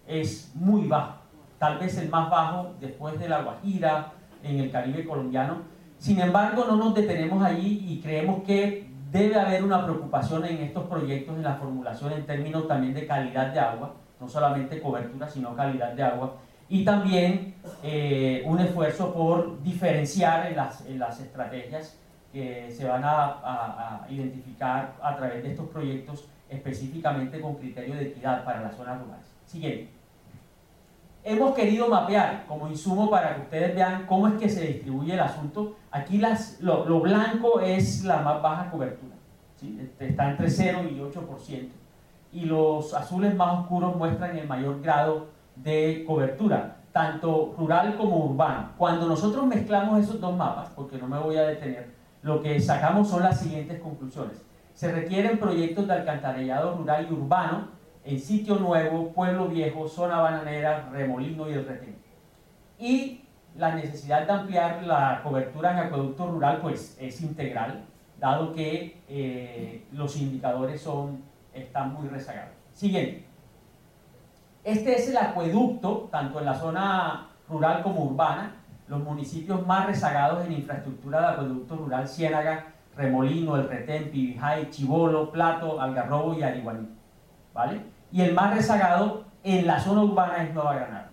Es 0.06 0.52
muy 0.54 0.86
bajo, 0.86 1.22
tal 1.58 1.78
vez 1.78 1.96
el 1.96 2.10
más 2.10 2.28
bajo 2.28 2.74
después 2.78 3.18
de 3.18 3.30
la 3.30 3.40
Guajira, 3.40 4.12
en 4.42 4.58
el 4.58 4.70
Caribe 4.70 5.06
colombiano. 5.06 5.62
Sin 5.96 6.20
embargo, 6.20 6.66
no 6.66 6.76
nos 6.76 6.94
detenemos 6.94 7.42
allí 7.42 7.86
y 7.88 8.00
creemos 8.00 8.42
que 8.42 8.90
debe 9.10 9.38
haber 9.38 9.64
una 9.64 9.84
preocupación 9.84 10.44
en 10.44 10.58
estos 10.58 10.84
proyectos 10.84 11.36
en 11.36 11.42
la 11.42 11.54
formulación 11.54 12.12
en 12.12 12.26
términos 12.26 12.68
también 12.68 12.94
de 12.94 13.06
calidad 13.06 13.52
de 13.52 13.60
agua, 13.60 13.94
no 14.20 14.28
solamente 14.28 14.80
cobertura, 14.80 15.28
sino 15.28 15.54
calidad 15.54 15.92
de 15.92 16.02
agua, 16.02 16.36
y 16.68 16.84
también 16.84 17.54
eh, 17.82 18.42
un 18.44 18.60
esfuerzo 18.60 19.12
por 19.14 19.62
diferenciar 19.62 20.48
en 20.48 20.56
las, 20.56 20.84
en 20.86 20.98
las, 20.98 21.18
estrategias 21.20 21.98
que 22.32 22.70
se 22.70 22.86
van 22.86 23.04
a, 23.04 24.02
a, 24.02 24.06
identificar 24.10 24.94
a 25.02 25.16
través 25.16 25.42
de 25.42 25.50
estos 25.50 25.68
proyectos 25.68 26.28
específicamente 26.50 27.40
con 27.40 27.54
criterio 27.54 27.94
de 27.94 28.08
equidad 28.08 28.44
para 28.44 28.60
las 28.60 28.76
zonas 28.76 29.00
rurales. 29.00 29.26
Siguiente. 29.46 29.97
Hemos 31.30 31.54
querido 31.54 31.88
mapear 31.88 32.46
como 32.48 32.68
insumo 32.68 33.10
para 33.10 33.34
que 33.34 33.42
ustedes 33.42 33.74
vean 33.74 34.06
cómo 34.06 34.28
es 34.28 34.34
que 34.40 34.48
se 34.48 34.66
distribuye 34.66 35.12
el 35.12 35.20
asunto. 35.20 35.76
Aquí 35.90 36.16
las, 36.16 36.58
lo, 36.62 36.86
lo 36.86 37.00
blanco 37.00 37.60
es 37.60 38.02
la 38.04 38.22
más 38.22 38.40
baja 38.40 38.70
cobertura, 38.70 39.14
¿sí? 39.56 39.78
Este, 39.78 40.08
está 40.08 40.30
entre 40.30 40.48
0 40.48 40.84
y 40.90 40.98
8%. 40.98 41.68
Y 42.32 42.46
los 42.46 42.94
azules 42.94 43.34
más 43.34 43.60
oscuros 43.60 43.94
muestran 43.96 44.38
el 44.38 44.48
mayor 44.48 44.80
grado 44.80 45.26
de 45.54 46.02
cobertura, 46.06 46.78
tanto 46.92 47.54
rural 47.58 47.98
como 47.98 48.24
urbano. 48.24 48.70
Cuando 48.78 49.06
nosotros 49.06 49.46
mezclamos 49.46 50.00
esos 50.00 50.18
dos 50.22 50.34
mapas, 50.34 50.70
porque 50.74 50.96
no 50.96 51.08
me 51.08 51.18
voy 51.18 51.36
a 51.36 51.42
detener, 51.42 51.90
lo 52.22 52.40
que 52.40 52.58
sacamos 52.58 53.06
son 53.06 53.22
las 53.22 53.38
siguientes 53.38 53.78
conclusiones. 53.80 54.42
Se 54.72 54.90
requieren 54.90 55.38
proyectos 55.38 55.86
de 55.88 55.92
alcantarillado 55.92 56.74
rural 56.74 57.06
y 57.10 57.12
urbano 57.12 57.68
en 58.08 58.18
Sitio 58.18 58.54
Nuevo, 58.54 59.12
Pueblo 59.12 59.48
Viejo, 59.48 59.86
Zona 59.86 60.18
Bananera, 60.20 60.88
Remolino 60.90 61.46
y 61.46 61.52
el 61.52 61.66
Retén. 61.66 61.98
Y 62.78 63.20
la 63.54 63.74
necesidad 63.74 64.26
de 64.26 64.32
ampliar 64.32 64.82
la 64.86 65.20
cobertura 65.22 65.72
en 65.72 65.78
acueducto 65.86 66.26
rural 66.26 66.60
pues 66.62 66.96
es 66.98 67.20
integral, 67.20 67.84
dado 68.18 68.54
que 68.54 69.02
eh, 69.08 69.84
los 69.92 70.16
indicadores 70.16 70.80
son, 70.80 71.22
están 71.52 71.92
muy 71.92 72.08
rezagados. 72.08 72.54
Siguiente. 72.72 73.26
Este 74.64 74.94
es 74.96 75.10
el 75.10 75.18
acueducto, 75.18 76.08
tanto 76.10 76.38
en 76.38 76.46
la 76.46 76.54
zona 76.54 77.28
rural 77.46 77.82
como 77.82 78.04
urbana, 78.04 78.54
los 78.86 79.00
municipios 79.00 79.66
más 79.66 79.84
rezagados 79.84 80.46
en 80.46 80.52
infraestructura 80.52 81.20
de 81.20 81.26
acueducto 81.26 81.76
rural, 81.76 82.08
Ciénaga, 82.08 82.72
Remolino, 82.96 83.56
El 83.56 83.68
Retén, 83.68 84.10
Pibijay, 84.10 84.70
Chivolo, 84.70 85.30
Plato, 85.30 85.78
Algarrobo 85.78 86.32
y 86.32 86.42
Ariguaní. 86.42 86.88
¿Vale? 87.52 87.97
Y 88.10 88.22
el 88.22 88.34
más 88.34 88.54
rezagado 88.54 89.24
en 89.44 89.66
la 89.66 89.80
zona 89.80 90.02
urbana 90.02 90.42
es 90.44 90.54
Nueva 90.54 90.74
Granada. 90.74 91.10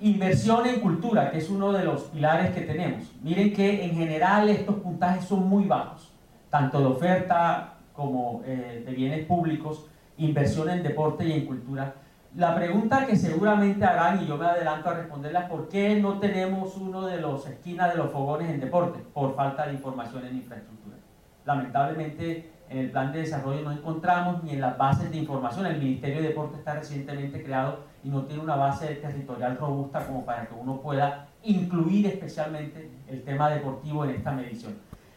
Inversión 0.00 0.66
en 0.66 0.80
cultura, 0.80 1.30
que 1.30 1.38
es 1.38 1.48
uno 1.48 1.72
de 1.72 1.84
los 1.84 2.02
pilares 2.04 2.50
que 2.50 2.62
tenemos. 2.62 3.04
Miren 3.22 3.52
que 3.52 3.84
en 3.84 3.94
general 3.94 4.48
estos 4.48 4.76
puntajes 4.76 5.24
son 5.24 5.48
muy 5.48 5.64
bajos, 5.64 6.12
tanto 6.50 6.80
de 6.80 6.86
oferta 6.86 7.74
como 7.92 8.42
eh, 8.44 8.82
de 8.84 8.92
bienes 8.92 9.26
públicos, 9.26 9.86
inversión 10.16 10.70
en 10.70 10.82
deporte 10.82 11.24
y 11.24 11.32
en 11.32 11.46
cultura. 11.46 11.94
La 12.34 12.54
pregunta 12.54 13.06
que 13.06 13.14
seguramente 13.14 13.84
harán, 13.84 14.22
y 14.22 14.26
yo 14.26 14.38
me 14.38 14.46
adelanto 14.46 14.88
a 14.88 14.94
responderla, 14.94 15.48
¿por 15.48 15.68
qué 15.68 16.00
no 16.00 16.18
tenemos 16.18 16.76
uno 16.76 17.02
de 17.06 17.20
los 17.20 17.46
esquinas 17.46 17.92
de 17.92 17.98
los 17.98 18.10
fogones 18.10 18.50
en 18.50 18.58
deporte? 18.58 19.00
Por 19.12 19.36
falta 19.36 19.66
de 19.66 19.74
información 19.74 20.24
en 20.26 20.36
infraestructura. 20.36 20.96
Lamentablemente 21.44 22.51
en 22.72 22.78
el 22.78 22.90
plan 22.90 23.12
de 23.12 23.20
desarrollo 23.20 23.60
no 23.60 23.70
encontramos 23.70 24.42
ni 24.42 24.52
en 24.52 24.62
las 24.62 24.78
bases 24.78 25.10
de 25.10 25.18
información. 25.18 25.66
El 25.66 25.78
Ministerio 25.78 26.22
de 26.22 26.28
Deporte 26.28 26.56
está 26.56 26.74
recientemente 26.74 27.42
creado 27.44 27.80
y 28.02 28.08
no 28.08 28.22
tiene 28.22 28.42
una 28.42 28.56
base 28.56 28.94
territorial 28.94 29.58
robusta 29.58 30.06
como 30.06 30.24
para 30.24 30.46
que 30.46 30.54
uno 30.54 30.80
pueda 30.80 31.28
incluir 31.42 32.06
especialmente 32.06 32.90
el 33.08 33.22
tema 33.24 33.50
deportivo 33.50 34.04
en 34.04 34.12
esta 34.12 34.32
medición. 34.32 34.74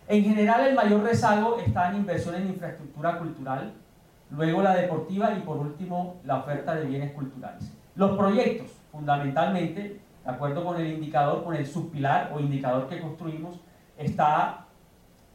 En 0.07 0.23
general, 0.23 0.67
el 0.67 0.75
mayor 0.75 1.01
rezago 1.01 1.57
está 1.59 1.89
en 1.91 1.97
inversión 1.97 2.35
en 2.35 2.47
infraestructura 2.47 3.17
cultural, 3.17 3.71
luego 4.31 4.61
la 4.61 4.75
deportiva 4.75 5.31
y 5.31 5.39
por 5.39 5.57
último 5.57 6.17
la 6.25 6.39
oferta 6.39 6.75
de 6.75 6.85
bienes 6.85 7.13
culturales. 7.13 7.71
Los 7.95 8.17
proyectos, 8.17 8.69
fundamentalmente, 8.91 10.01
de 10.25 10.29
acuerdo 10.29 10.65
con 10.65 10.79
el 10.79 10.87
indicador, 10.87 11.43
con 11.45 11.55
el 11.55 11.65
subpilar 11.65 12.33
o 12.35 12.39
indicador 12.41 12.89
que 12.89 12.99
construimos, 12.99 13.61
está 13.97 14.64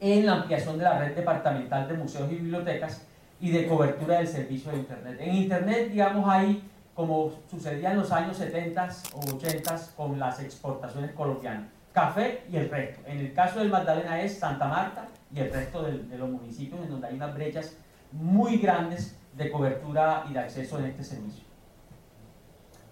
en 0.00 0.26
la 0.26 0.33
ampliación 0.33 0.78
de 0.78 0.85
la 0.85 0.99
red 0.99 1.14
departamental 1.14 1.87
de 1.87 1.95
museos 1.95 2.30
y 2.33 2.37
bibliotecas 2.37 3.02
y 3.40 3.50
de 3.50 3.66
cobertura 3.66 4.19
del 4.19 4.28
servicio 4.28 4.73
de 4.73 4.78
Internet. 4.78 5.19
En 5.21 5.35
Internet, 5.35 5.90
digamos, 5.90 6.28
hay, 6.28 6.62
como 6.95 7.33
sucedía 7.50 7.92
en 7.92 7.99
los 7.99 8.11
años 8.11 8.37
70 8.37 8.88
o 9.14 9.37
80 9.37 9.80
con 9.97 10.19
las 10.19 10.40
exportaciones 10.40 11.12
colombianas, 11.12 11.69
café 11.92 12.45
y 12.50 12.57
el 12.57 12.71
resto. 12.71 13.00
En 13.07 13.19
el 13.19 13.33
caso 13.33 13.59
del 13.61 13.69
Magdalena 13.69 14.21
es 14.21 14.38
Santa 14.38 14.66
Marta 14.69 15.07
y 15.35 15.40
el 15.40 15.52
resto 15.52 15.83
de, 15.83 15.99
de 15.99 16.19
los 16.19 16.28
municipios 16.28 16.80
en 16.83 16.90
donde 16.90 17.07
hay 17.09 17.14
unas 17.14 17.35
brechas 17.35 17.76
muy 18.12 18.59
grandes 18.59 19.16
de 19.37 19.50
cobertura 19.50 20.25
y 20.28 20.33
de 20.33 20.40
acceso 20.40 20.78
en 20.78 20.87
este 20.87 21.04
servicio. 21.04 21.50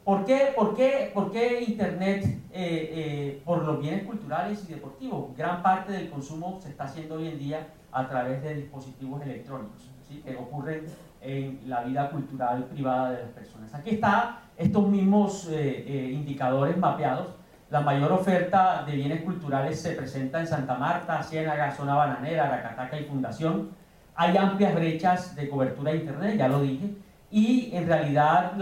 ¿Por 0.09 0.25
qué, 0.25 0.55
por 0.57 0.75
qué, 0.75 1.11
por 1.12 1.31
qué 1.31 1.65
Internet? 1.69 2.25
Eh, 2.25 2.41
eh, 2.55 3.43
por 3.45 3.62
los 3.62 3.79
bienes 3.79 4.05
culturales 4.05 4.65
y 4.67 4.73
deportivos. 4.73 5.37
Gran 5.37 5.62
parte 5.62 5.93
del 5.93 6.09
consumo 6.09 6.59
se 6.62 6.71
está 6.71 6.85
haciendo 6.85 7.17
hoy 7.17 7.29
en 7.29 7.38
día 7.38 7.67
a 7.93 8.09
través 8.09 8.43
de 8.43 8.55
dispositivos 8.55 9.21
electrónicos, 9.21 9.91
¿sí? 10.09 10.23
que 10.25 10.35
ocurren 10.35 10.87
en 11.21 11.61
la 11.67 11.83
vida 11.83 12.09
cultural 12.09 12.65
privada 12.65 13.11
de 13.11 13.23
las 13.25 13.33
personas. 13.33 13.75
Aquí 13.75 13.97
están 13.97 14.38
estos 14.57 14.88
mismos 14.88 15.47
eh, 15.50 16.11
indicadores 16.11 16.79
mapeados. 16.79 17.35
La 17.69 17.83
mayor 17.83 18.11
oferta 18.11 18.85
de 18.85 18.93
bienes 18.93 19.23
culturales 19.25 19.79
se 19.79 19.91
presenta 19.93 20.41
en 20.41 20.47
Santa 20.47 20.79
Marta, 20.79 21.23
Ciénaga, 21.23 21.71
Zona 21.71 21.95
Bananera, 21.95 22.47
Aracataca 22.47 22.99
y 22.99 23.05
Fundación. 23.05 23.73
Hay 24.15 24.35
amplias 24.38 24.75
brechas 24.75 25.37
de 25.37 25.50
cobertura 25.50 25.93
de 25.93 25.99
Internet, 25.99 26.38
ya 26.38 26.49
lo 26.49 26.62
dije 26.62 26.95
y 27.30 27.70
en 27.73 27.87
realidad 27.87 28.52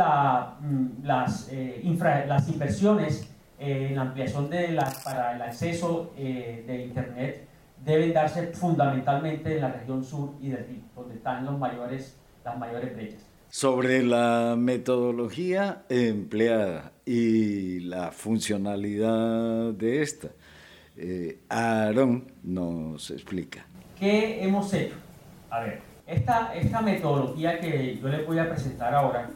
mm, 0.61 1.05
las, 1.05 1.49
eh, 1.53 1.83
las 2.27 2.49
inversiones 2.49 3.29
eh, 3.59 3.89
en 3.91 3.97
la 3.97 4.03
ampliación 4.03 4.51
de 4.51 4.69
la, 4.73 4.93
para 5.05 5.37
el 5.37 5.43
acceso 5.43 6.13
eh, 6.17 6.65
de 6.67 6.85
Internet 6.85 7.47
deben 7.85 8.13
darse 8.13 8.49
fundamentalmente 8.49 9.55
en 9.55 9.63
la 9.63 9.73
región 9.73 10.03
sur 10.03 10.33
y 10.41 10.49
del 10.49 10.67
RIC, 10.67 10.83
donde 10.95 11.15
están 11.15 11.45
los 11.45 11.59
mayores, 11.59 12.17
las 12.45 12.59
mayores 12.59 12.95
brechas. 12.95 13.25
Sobre 13.49 14.03
la 14.03 14.57
metodología 14.59 15.85
empleada 15.89 16.93
y 17.05 17.81
la 17.81 18.11
funcionalidad 18.11 19.73
de 19.73 20.03
esta, 20.03 20.29
Aaron 21.49 22.33
nos 22.43 23.11
explica. 23.13 23.65
¿Qué 23.99 24.43
hemos 24.43 24.75
hecho? 24.75 24.97
A 25.49 25.61
ver, 25.61 25.81
esta, 26.07 26.83
metodología 26.83 27.59
que 27.59 27.99
yo 28.01 28.09
les 28.09 28.27
voy 28.27 28.39
a 28.39 28.49
presentar 28.49 28.95
ahora 28.95 29.29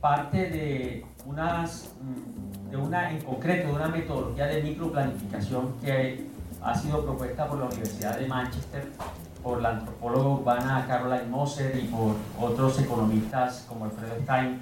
parte 0.00 0.50
de, 0.50 1.06
mm, 1.26 2.70
de 2.70 2.76
una, 2.76 3.10
en 3.10 3.20
concreto, 3.22 3.68
de 3.68 3.74
una 3.74 3.88
metodología 3.88 4.46
de 4.46 4.62
microplanificación 4.62 5.74
que 5.80 6.26
ha 6.62 6.74
sido 6.74 7.04
propuesta 7.04 7.46
por 7.48 7.58
la 7.58 7.66
Universidad 7.66 8.18
de 8.18 8.26
Manchester, 8.26 8.84
por 9.42 9.62
la 9.62 9.70
antropóloga 9.70 10.28
urbana 10.28 10.84
Caroline 10.86 11.30
Moser 11.30 11.76
y 11.76 11.86
por 11.86 12.16
otros 12.40 12.78
economistas 12.80 13.64
como 13.68 13.86
Alfredo 13.86 14.16
Stein, 14.22 14.60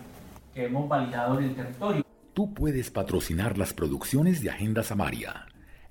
que 0.55 0.67
hemos 0.67 0.89
validado 0.89 1.39
en 1.39 1.47
el 1.47 1.55
territorio. 1.55 2.05
Tú 2.33 2.53
puedes 2.53 2.91
patrocinar 2.91 3.59
las 3.59 3.73
producciones 3.73 4.43
de 4.43 4.51
Agenda 4.51 4.83
Samaria 4.83 5.46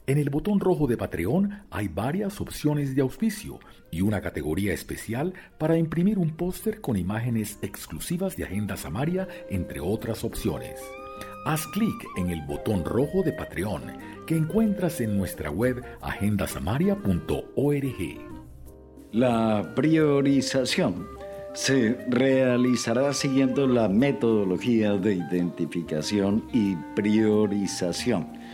en 0.07 0.19
el 0.19 0.29
botón 0.29 0.59
rojo 0.59 0.85
de 0.85 0.97
Patreon 0.97 1.63
hay 1.71 1.87
varias 1.87 2.39
opciones 2.39 2.95
de 2.95 3.01
auspicio 3.01 3.59
y 3.89 4.01
una 4.01 4.21
categoría 4.21 4.71
especial 4.71 5.33
para 5.57 5.77
imprimir 5.77 6.19
un 6.19 6.29
póster 6.29 6.79
con 6.79 6.95
imágenes 6.95 7.57
exclusivas 7.63 8.37
de 8.37 8.43
Agenda 8.43 8.77
Samaria, 8.77 9.27
entre 9.49 9.79
otras 9.79 10.23
opciones. 10.23 10.79
Haz 11.45 11.65
clic 11.67 11.95
en 12.17 12.29
el 12.29 12.43
botón 12.43 12.85
rojo 12.85 13.23
de 13.23 13.33
Patreon 13.33 13.81
que 14.27 14.35
encuentras 14.35 15.01
en 15.01 15.17
nuestra 15.17 15.49
web 15.49 15.83
agendasamaria.org. 16.01 17.41
La 19.11 19.73
priorización 19.75 21.07
se 21.53 21.97
realizará 22.09 23.11
siguiendo 23.13 23.65
la 23.65 23.87
metodología 23.87 24.97
de 24.97 25.15
identificación 25.15 26.43
y 26.53 26.75
priorización 26.95 28.44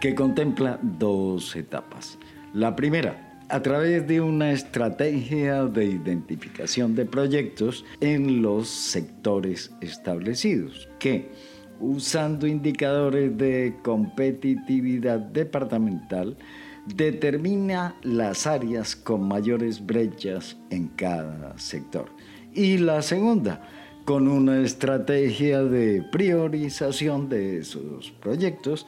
que 0.00 0.14
contempla 0.14 0.78
dos 0.82 1.56
etapas. 1.56 2.18
La 2.54 2.76
primera, 2.76 3.40
a 3.48 3.60
través 3.62 4.06
de 4.06 4.20
una 4.20 4.52
estrategia 4.52 5.64
de 5.64 5.86
identificación 5.86 6.94
de 6.94 7.06
proyectos 7.06 7.84
en 8.00 8.42
los 8.42 8.68
sectores 8.68 9.72
establecidos, 9.80 10.88
que, 10.98 11.30
usando 11.80 12.46
indicadores 12.46 13.36
de 13.36 13.76
competitividad 13.82 15.18
departamental, 15.18 16.36
determina 16.86 17.96
las 18.02 18.46
áreas 18.46 18.96
con 18.96 19.26
mayores 19.26 19.84
brechas 19.84 20.56
en 20.70 20.88
cada 20.88 21.58
sector. 21.58 22.10
Y 22.54 22.78
la 22.78 23.02
segunda, 23.02 23.62
con 24.04 24.26
una 24.26 24.60
estrategia 24.62 25.62
de 25.62 26.02
priorización 26.10 27.28
de 27.28 27.58
esos 27.58 28.10
proyectos 28.22 28.86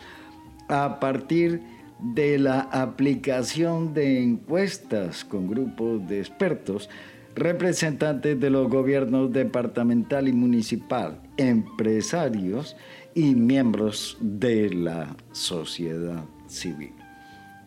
a 0.71 1.01
partir 1.01 1.61
de 1.99 2.39
la 2.39 2.61
aplicación 2.61 3.93
de 3.93 4.23
encuestas 4.23 5.25
con 5.25 5.49
grupos 5.49 6.07
de 6.09 6.21
expertos, 6.21 6.89
representantes 7.35 8.41
de 8.41 8.51
los 8.51 8.69
gobiernos 8.69 9.33
departamental 9.33 10.29
y 10.29 10.33
municipal, 10.33 11.21
empresarios 11.37 12.77
y 13.15 13.35
miembros 13.35 14.17
de 14.21 14.71
la 14.71 15.15
sociedad 15.33 16.25
civil. 16.47 16.93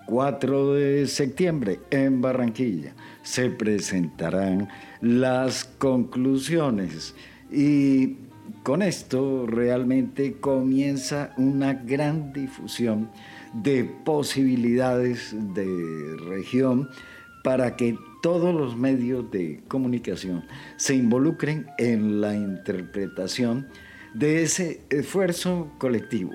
4 0.06 0.74
de 0.74 1.08
septiembre 1.08 1.80
en 1.90 2.22
Barranquilla 2.22 2.94
se 3.22 3.50
presentarán 3.50 4.68
las 5.02 5.64
conclusiones 5.64 7.16
y 7.52 8.18
con 8.64 8.82
esto 8.82 9.46
realmente 9.46 10.40
comienza 10.40 11.34
una 11.38 11.74
gran 11.74 12.32
difusión 12.32 13.10
de 13.54 13.84
posibilidades 13.84 15.36
de 15.54 16.16
región 16.30 16.90
para 17.44 17.76
que 17.76 17.98
todos 18.22 18.56
los 18.56 18.78
medios 18.78 19.30
de 19.32 19.62
comunicación 19.68 20.46
se 20.78 20.96
involucren 20.96 21.68
en 21.78 22.22
la 22.22 22.34
interpretación 22.36 23.68
de 24.14 24.44
ese 24.44 24.82
esfuerzo 24.90 25.70
colectivo, 25.78 26.32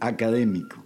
académico, 0.00 0.84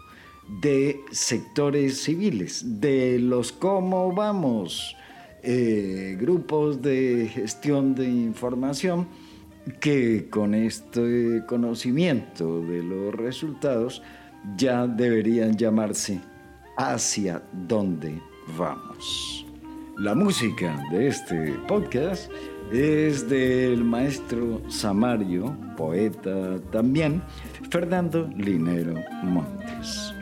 de 0.61 1.01
sectores 1.11 2.03
civiles, 2.03 2.81
de 2.81 3.19
los 3.19 3.51
cómo 3.51 4.13
vamos, 4.13 4.97
eh, 5.43 6.17
grupos 6.21 6.81
de 6.83 7.29
gestión 7.35 7.97
de 7.97 8.09
información, 8.09 9.09
que 9.81 10.29
con 10.29 10.55
este 10.55 11.43
conocimiento 11.47 12.61
de 12.63 12.83
los 12.83 13.15
resultados 13.15 14.03
ya 14.57 14.87
deberían 14.87 15.57
llamarse 15.57 16.21
hacia 16.77 17.43
dónde 17.53 18.21
vamos. 18.59 19.47
La 19.99 20.15
música 20.15 20.83
de 20.91 21.09
este 21.09 21.53
podcast 21.67 22.31
es 22.73 23.29
del 23.29 23.85
maestro 23.85 24.63
Samario, 24.69 25.57
poeta 25.77 26.59
también, 26.73 27.23
Fernando 27.71 28.29
Linero 28.37 28.95
Montes. 29.23 30.13